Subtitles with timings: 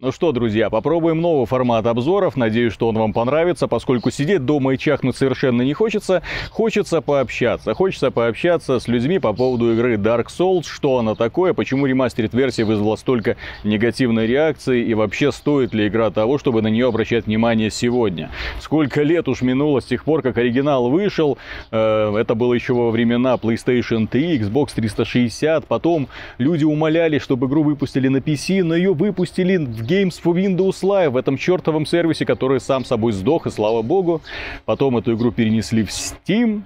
[0.00, 2.36] Ну что, друзья, попробуем новый формат обзоров.
[2.36, 6.22] Надеюсь, что он вам понравится, поскольку сидеть дома и чахнуть совершенно не хочется.
[6.52, 7.74] Хочется пообщаться.
[7.74, 12.62] Хочется пообщаться с людьми по поводу игры Dark Souls, что она такое, почему ремастерит версия
[12.62, 17.68] вызвала столько негативной реакции и вообще стоит ли игра того, чтобы на нее обращать внимание
[17.68, 18.30] сегодня.
[18.60, 21.38] Сколько лет уж минуло с тех пор, как оригинал вышел.
[21.72, 25.66] Э, это было еще во времена PlayStation 3, Xbox 360.
[25.66, 26.06] Потом
[26.38, 31.10] люди умоляли, чтобы игру выпустили на PC, но ее выпустили в Games for Windows Live,
[31.10, 34.20] в этом чертовом сервисе, который сам собой сдох, и слава богу.
[34.66, 36.62] Потом эту игру перенесли в Steam.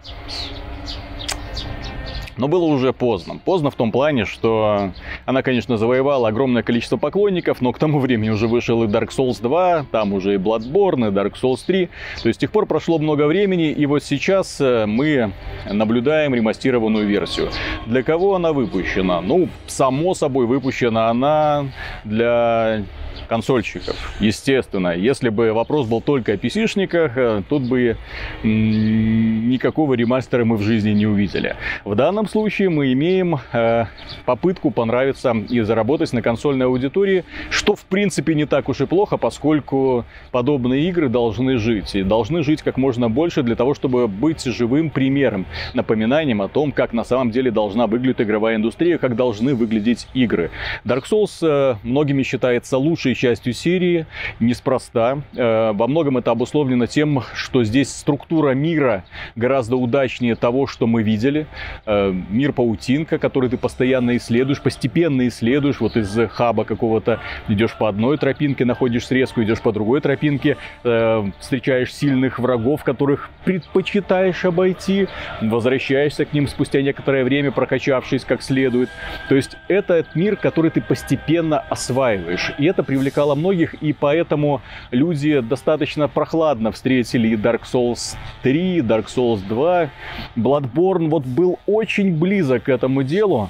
[2.37, 3.39] Но было уже поздно.
[3.45, 4.91] Поздно в том плане, что
[5.27, 9.41] она, конечно, завоевала огромное количество поклонников, но к тому времени уже вышел и Dark Souls
[9.41, 11.89] 2, там уже и Bloodborne, и Dark Souls 3.
[12.23, 15.33] То есть с тех пор прошло много времени, и вот сейчас э, мы
[15.70, 17.51] наблюдаем ремастированную версию.
[17.87, 19.20] Для кого она выпущена?
[19.20, 21.67] Ну, само собой, выпущена она
[22.05, 22.83] для
[23.29, 23.97] консольщиков.
[24.21, 27.97] Естественно, если бы вопрос был только о PC-шниках, э, тут бы
[28.42, 31.56] никакого ремастера мы в жизни не увидели.
[31.84, 33.87] В данном случае мы имеем э,
[34.25, 39.17] попытку понравиться и заработать на консольной аудитории, что в принципе не так уж и плохо,
[39.17, 41.94] поскольку подобные игры должны жить.
[41.94, 46.72] И должны жить как можно больше для того, чтобы быть живым примером, напоминанием о том,
[46.72, 50.50] как на самом деле должна выглядеть игровая индустрия, как должны выглядететь игры.
[50.84, 54.06] Dark Souls э, многими считается лучшей частью серии,
[54.39, 55.19] неспроста.
[55.34, 61.03] Э, во многом это обусловлено тем, что здесь структура мира гораздо удачнее того, что мы
[61.03, 61.47] видели.
[61.84, 65.81] Э, мир паутинка, который ты постоянно исследуешь, постепенно исследуешь.
[65.81, 71.25] Вот из хаба какого-то идешь по одной тропинке, находишь срезку, идешь по другой тропинке, э,
[71.41, 75.09] встречаешь сильных врагов, которых предпочитаешь обойти,
[75.41, 78.91] возвращаешься к ним спустя некоторое время, прокачавшись как следует.
[79.28, 82.53] То есть это мир, который ты постепенно осваиваешь.
[82.59, 89.41] И это привлекало многих, и поэтому люди достаточно прохладно встретили Dark Souls 3, Dark Souls
[89.49, 89.89] 2.
[90.37, 93.49] Bloodborne вот был очень близок к этому делу.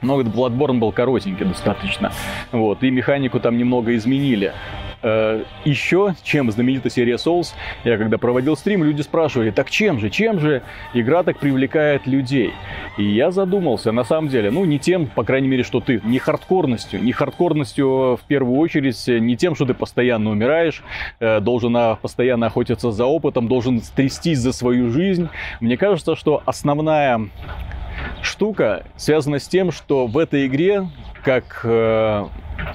[0.00, 2.10] Но Bloodborne был коротенький достаточно.
[2.52, 4.54] Вот, и механику там немного изменили.
[5.06, 7.48] Э, еще, чем знаменита серия Souls,
[7.84, 10.62] я когда проводил стрим, люди спрашивали, так чем же, чем же
[10.94, 12.54] игра так привлекает людей?
[12.96, 16.18] И я задумался, на самом деле, ну не тем, по крайней мере, что ты, не
[16.18, 20.82] хардкорностью, не хардкорностью в первую очередь, не тем, что ты постоянно умираешь,
[21.20, 25.28] э, должен постоянно охотиться за опытом, должен трястись за свою жизнь.
[25.60, 27.28] Мне кажется, что основная
[28.22, 30.88] штука связана с тем, что в этой игре,
[31.22, 32.26] как э,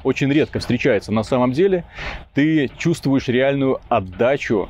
[0.04, 1.84] очень редко встречается на самом деле,
[2.34, 4.70] ты чувствуешь реальную отдачу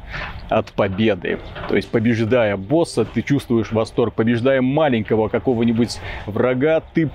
[0.49, 1.39] от победы.
[1.67, 4.15] То есть, побеждая босса, ты чувствуешь восторг.
[4.15, 7.09] Побеждая маленького какого-нибудь врага, ты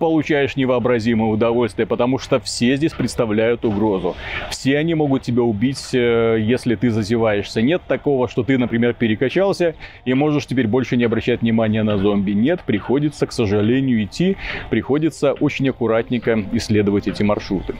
[0.00, 4.16] получаешь невообразимое удовольствие, потому что все здесь представляют угрозу.
[4.50, 7.60] Все они могут тебя убить, э, если ты зазеваешься.
[7.60, 9.74] Нет такого, что ты, например, перекачался
[10.06, 12.32] и можешь теперь больше не обращать внимания на зомби.
[12.32, 14.38] Нет, приходится, к сожалению, идти,
[14.70, 17.76] приходится очень аккуратненько исследовать эти маршруты.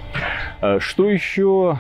[0.61, 1.79] Э, что еще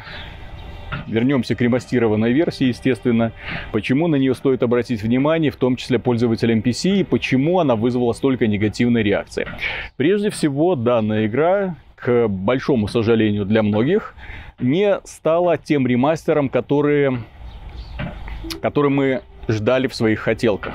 [1.06, 3.32] Вернемся к ремастированной версии, естественно.
[3.72, 8.12] Почему на нее стоит обратить внимание, в том числе пользователям PC, и почему она вызвала
[8.12, 9.46] столько негативной реакции.
[9.96, 14.14] Прежде всего, данная игра, к большому сожалению для многих,
[14.58, 17.18] не стала тем ремастером, который,
[18.62, 20.74] который мы ждали в своих хотелках.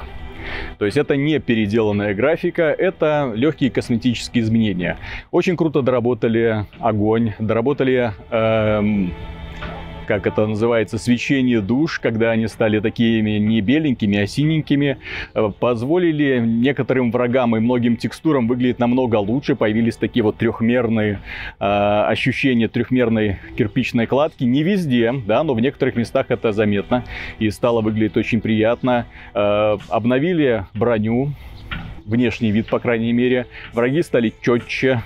[0.78, 4.98] То есть это не переделанная графика, это легкие косметические изменения.
[5.32, 9.12] Очень круто доработали огонь, доработали эм,
[10.06, 14.98] как это называется, свечение душ, когда они стали такими не беленькими, а синенькими,
[15.34, 19.56] э, позволили некоторым врагам и многим текстурам выглядеть намного лучше.
[19.56, 21.20] Появились такие вот трехмерные
[21.60, 24.44] э, ощущения трехмерной кирпичной кладки.
[24.44, 27.04] Не везде, да, но в некоторых местах это заметно
[27.40, 29.06] и стало выглядеть очень приятно.
[29.34, 31.32] Э, обновили броню,
[32.06, 33.48] внешний вид, по крайней мере.
[33.74, 35.02] Враги стали четче,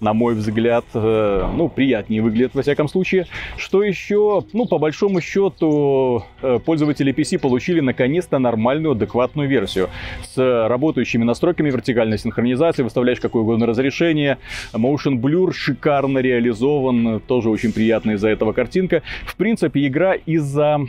[0.00, 3.26] на мой взгляд, э, ну, приятнее выглядит во всяком случае.
[3.56, 4.44] Что еще?
[4.52, 9.88] Ну, по большому счету, э, пользователи PC получили наконец-то нормальную, адекватную версию
[10.22, 14.38] с работающими настройками вертикальной синхронизации, выставляешь какое угодно разрешение.
[14.72, 19.02] Motion Blur шикарно реализован, тоже очень приятная из-за этого картинка.
[19.24, 20.80] В принципе, игра из-за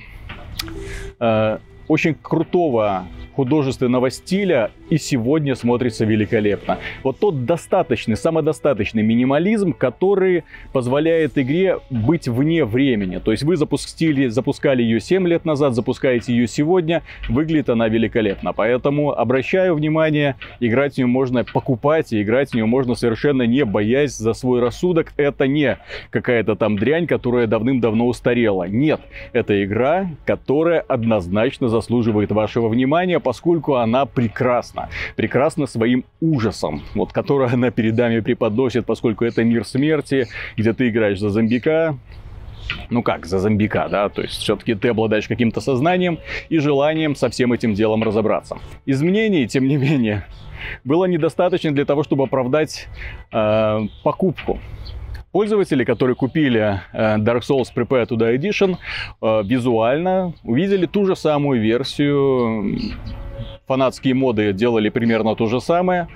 [1.19, 1.57] э,
[1.88, 3.07] очень крутого
[3.38, 6.80] художественного стиля и сегодня смотрится великолепно.
[7.04, 10.44] Вот тот достаточный, самодостаточный минимализм, который
[10.74, 13.19] позволяет игре быть вне времени.
[13.19, 18.54] То есть вы запустили, запускали ее 7 лет назад, запускаете ее сегодня, выглядит она великолепно.
[18.54, 23.66] Поэтому обращаю внимание, играть в нее можно покупать, и играть в нее можно совершенно не
[23.66, 25.13] боясь за свой рассудок.
[25.16, 25.78] Это не
[26.10, 28.63] какая-то там дрянь, которая давным-давно устарела.
[28.63, 29.00] Нет,
[29.31, 34.88] это игра, которая однозначно заслуживает вашего внимания, поскольку она прекрасна.
[35.18, 40.88] Прекрасна своим ужасом, вот, который она перед нами преподносит, поскольку это мир смерти, где ты
[40.88, 41.97] играешь за зомбика,
[42.89, 47.27] ну как, за зомбика, да, то есть все-таки ты обладаешь каким-то сознанием и желанием со
[47.29, 48.59] всем этим делом разобраться.
[48.85, 50.24] Изменений, тем не менее,
[50.85, 52.88] было недостаточно для того, чтобы оправдать
[53.33, 54.57] э, покупку.
[55.38, 58.75] Пользователи, которые купили э, Dark Souls Prepare to Die Edition,
[59.22, 62.80] э, визуально увидели ту же самую версию
[63.68, 66.08] фанатские моды делали примерно то же самое,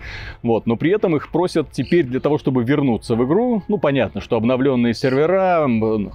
[0.41, 4.21] вот, но при этом их просят теперь для того, чтобы вернуться в игру, ну, понятно,
[4.21, 5.67] что обновленные сервера,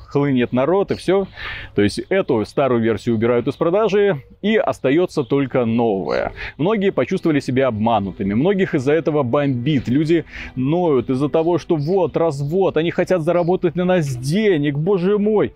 [0.09, 1.27] хлынет народ и все,
[1.75, 6.33] то есть эту старую версию убирают из продажи, и остается только новая.
[6.57, 10.25] Многие почувствовали себя обманутыми, многих из-за этого бомбит, люди
[10.55, 15.53] ноют из-за того, что вот, развод, они хотят заработать на нас денег, боже мой.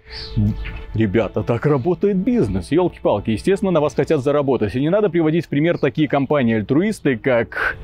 [0.93, 5.49] Ребята, так работает бизнес, елки-палки, естественно, на вас хотят заработать, и не надо приводить в
[5.49, 7.77] пример например, такие компании-альтруисты, как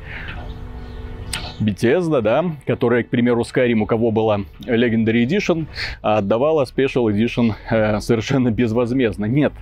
[1.61, 5.67] Bethesda, да, которая, к примеру, Skyrim, у кого была Legendary Edition,
[6.03, 9.27] отдавала Special Edition э, совершенно безвозмездно.
[9.27, 9.53] Нет,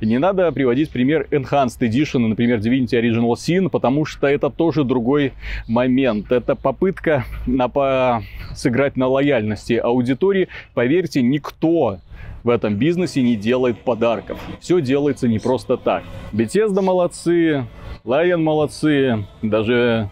[0.00, 5.32] не надо приводить пример Enhanced Edition, например, Divinity Original Sin, потому что это тоже другой
[5.68, 6.32] момент.
[6.32, 8.22] Это попытка на, по,
[8.54, 10.48] сыграть на лояльности аудитории.
[10.74, 11.98] Поверьте, никто
[12.44, 14.38] в этом бизнесе не делает подарков.
[14.60, 16.02] Все делается не просто так.
[16.32, 17.66] Bethesda молодцы,
[18.04, 20.10] Lion молодцы, даже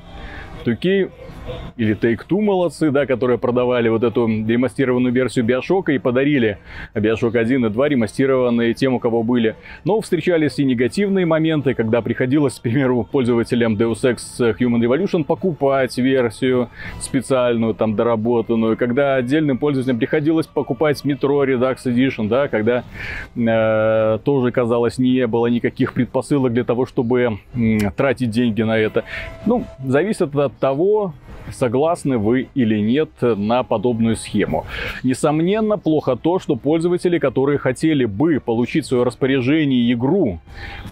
[0.65, 1.11] 2K
[1.77, 6.59] или Take-Two молодцы, да, которые продавали вот эту ремастированную версию Биошока и подарили
[6.95, 9.57] Биошок 1 и 2 ремастированные тем, у кого были.
[9.85, 15.97] Но встречались и негативные моменты, когда приходилось, к примеру, пользователям Deus Ex Human Revolution покупать
[15.99, 16.69] версию
[17.01, 22.85] специальную, там, доработанную, когда отдельным пользователям приходилось покупать Metro Redux Edition, да, когда
[23.37, 29.05] э, тоже, казалось, не было никаких предпосылок для того, чтобы э, тратить деньги на это.
[29.47, 31.15] Ну, зависит от того,
[31.51, 34.67] согласны вы или нет на подобную схему.
[35.03, 40.41] Несомненно, плохо то, что пользователи, которые хотели бы получить в свое распоряжение игру,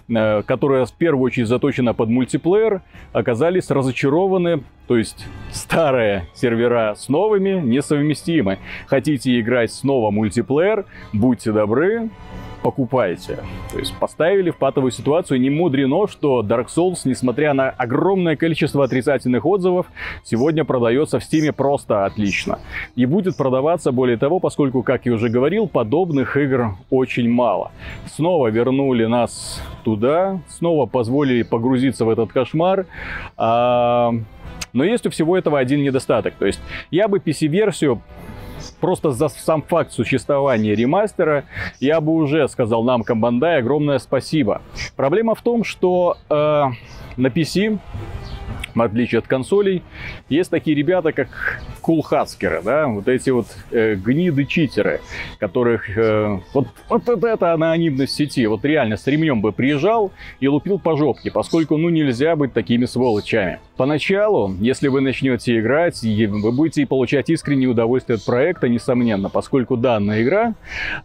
[0.09, 2.81] э, которая в первую очередь заточена под мультиплеер,
[3.13, 8.57] оказались разочарованы то есть старые сервера с новыми несовместимы.
[8.87, 12.09] Хотите играть снова мультиплеер, будьте добры,
[12.61, 13.39] покупаете.
[13.71, 15.39] То есть поставили в патовую ситуацию.
[15.39, 19.87] Не мудрено, что Dark Souls, несмотря на огромное количество отрицательных отзывов,
[20.23, 22.59] сегодня продается в Steam просто отлично.
[22.95, 27.71] И будет продаваться, более того, поскольку, как я уже говорил, подобных игр очень мало.
[28.07, 32.85] Снова вернули нас туда, снова позволили погрузиться в этот кошмар.
[33.37, 34.13] А...
[34.73, 36.35] Но есть у всего этого один недостаток.
[36.35, 36.59] То есть
[36.91, 38.01] я бы PC-версию
[38.79, 41.45] просто за сам факт существования ремастера
[41.79, 44.61] я бы уже сказал нам, Бандай, огромное спасибо.
[44.95, 46.33] Проблема в том, что э,
[47.17, 47.79] на PC
[48.75, 49.83] в отличие от консолей,
[50.29, 55.01] есть такие ребята, как кулхацкеры, да, вот эти вот э, гниды-читеры,
[55.39, 60.47] которых э, вот, вот, вот это анонимность сети, вот реально с ремнем бы приезжал и
[60.47, 63.57] лупил по жопке, поскольку, ну, нельзя быть такими сволочами.
[63.75, 70.21] Поначалу, если вы начнете играть, вы будете получать искреннее удовольствие от проекта, несомненно, поскольку данная
[70.21, 70.53] игра,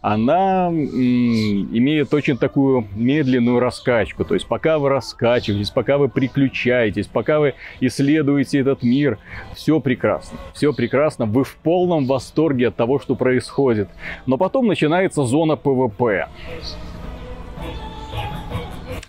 [0.01, 7.39] она имеет очень такую медленную раскачку, то есть пока вы раскачиваетесь, пока вы приключаетесь, пока
[7.39, 9.17] вы исследуете этот мир.
[9.55, 13.89] Все прекрасно, все прекрасно, вы в полном восторге от того, что происходит.
[14.25, 16.27] Но потом начинается зона PvP.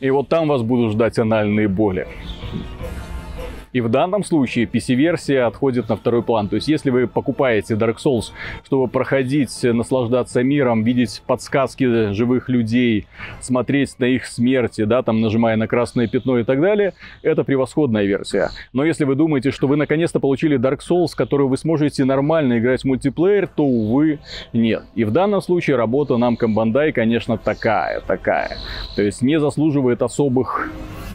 [0.01, 2.07] И вот там вас будут ждать анальные боли.
[3.76, 6.49] И в данном случае PC-версия отходит на второй план.
[6.49, 8.33] То есть, если вы покупаете Dark Souls,
[8.64, 13.06] чтобы проходить, наслаждаться миром, видеть подсказки живых людей,
[13.40, 18.06] смотреть на их смерти, да, там нажимая на красное пятно и так далее, это превосходная
[18.06, 18.49] версия.
[18.73, 22.80] Но если вы думаете, что вы наконец-то получили Dark Souls, который вы сможете нормально играть
[22.80, 24.21] в мультиплеер, то, увы,
[24.54, 24.85] нет.
[24.95, 28.56] И в данном случае работа нам Bandai, конечно, такая, такая.
[28.95, 30.71] То есть не заслуживает особых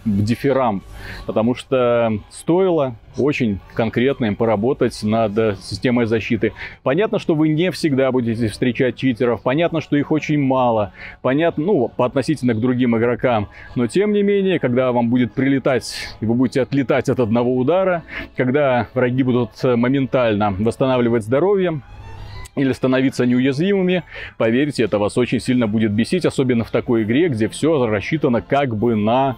[0.06, 0.84] дифирамб,
[1.26, 2.20] потому что
[2.52, 6.52] стоило очень конкретно им поработать над э, системой защиты.
[6.84, 10.92] Понятно, что вы не всегда будете встречать читеров, понятно, что их очень мало,
[11.22, 15.94] понятно, ну, по относительно к другим игрокам, но тем не менее, когда вам будет прилетать,
[16.20, 18.04] и вы будете отлетать от одного удара,
[18.36, 21.82] когда враги будут э, моментально восстанавливать здоровье,
[22.56, 24.04] или становиться неуязвимыми,
[24.38, 28.76] поверьте, это вас очень сильно будет бесить, особенно в такой игре, где все рассчитано как
[28.76, 29.38] бы на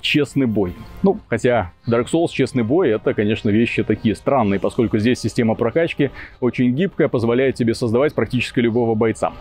[0.00, 0.74] честный бой.
[1.02, 6.10] Ну, хотя Dark Souls честный бой, это, конечно, вещи такие странные, поскольку здесь система прокачки
[6.40, 9.32] очень гибкая, позволяет тебе создавать практически любого бойца.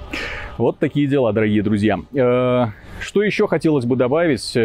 [0.58, 2.00] Вот такие дела, дорогие друзья.
[2.14, 2.68] Э,
[3.02, 4.58] что еще хотелось бы добавить?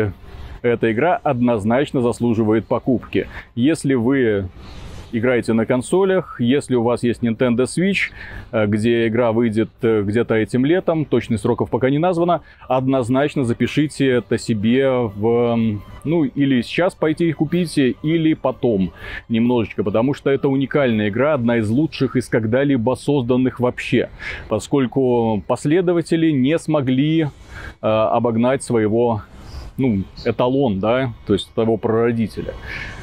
[0.63, 3.29] Эта игра однозначно заслуживает покупки.
[3.55, 4.49] Если вы
[5.13, 6.41] играете на консолях.
[6.41, 8.11] Если у вас есть Nintendo Switch,
[8.53, 14.07] э, где игра выйдет э, где-то этим летом, точных сроков пока не названо, однозначно запишите
[14.07, 15.81] это себе в...
[16.05, 18.93] Ну, или сейчас пойти их купите, или потом
[19.29, 24.11] немножечко, потому что это уникальная игра, одна из лучших из когда-либо созданных вообще,
[24.49, 27.29] поскольку последователи не смогли э,
[27.81, 29.23] обогнать своего
[29.77, 32.55] ну, эталон, да, то есть того прародителя.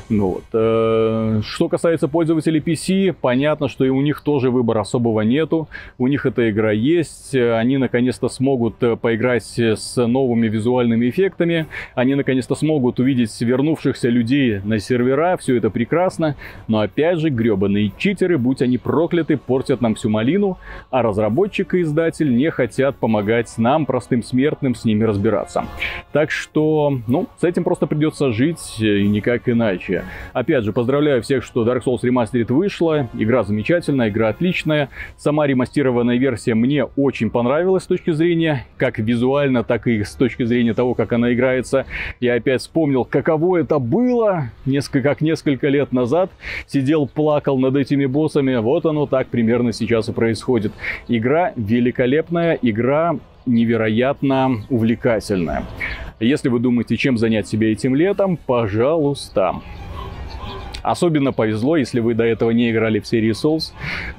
[0.09, 0.43] Ну, вот.
[0.53, 5.67] Э, что касается пользователей PC, понятно, что и у них тоже выбора особого нету.
[5.97, 7.35] У них эта игра есть.
[7.35, 11.67] Они наконец-то смогут э, поиграть с новыми визуальными эффектами.
[11.93, 15.35] Они наконец-то смогут увидеть вернувшихся людей на сервера.
[15.37, 16.37] Все это прекрасно.
[16.69, 20.57] Но опять же, гребаные читеры, будь они прокляты, портят нам всю малину.
[20.89, 25.65] А разработчик и издатель не хотят помогать нам, простым смертным, с ними разбираться.
[26.13, 30.03] Так что, ну, с этим просто придется жить э, и никак иначе вообще.
[30.33, 33.09] Опять же, поздравляю всех, что Dark Souls Remastered вышла.
[33.13, 34.89] Игра замечательная, игра отличная.
[35.17, 40.43] Сама ремастированная версия мне очень понравилась с точки зрения как визуально, так и с точки
[40.43, 41.85] зрения того, как она играется.
[42.19, 46.31] Я опять вспомнил, каково это было несколько, как несколько лет назад.
[46.67, 48.55] Сидел, плакал над этими боссами.
[48.57, 50.73] Вот оно так примерно сейчас и происходит.
[51.07, 55.63] Игра великолепная, игра невероятно увлекательная.
[56.19, 59.55] Если вы думаете, чем занять себя этим летом, пожалуйста,
[60.83, 63.73] Особенно повезло, если вы до этого не играли в серии Souls,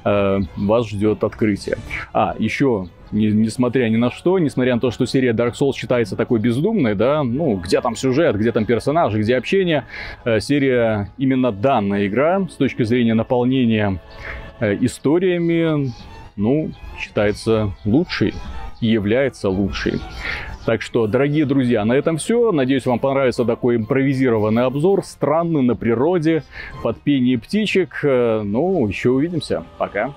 [0.05, 1.77] э, вас ждет открытие.
[2.13, 6.15] А, еще не, несмотря ни на что, несмотря на то, что серия Dark Souls считается
[6.15, 9.85] такой бездумной, да, ну, где там сюжет, где там персонажи, где общение,
[10.25, 13.99] э, серия, именно данная игра, с точки зрения наполнения
[14.59, 15.91] э, историями,
[16.35, 18.33] ну, считается лучшей
[18.81, 19.99] и является лучшей.
[20.65, 22.51] Так что, дорогие друзья, на этом все.
[22.51, 26.43] Надеюсь, вам понравится такой импровизированный обзор, странный на природе,
[26.83, 28.01] под пение птичек.
[28.03, 29.63] Э, ну, еще увидимся.
[29.77, 30.13] Пока.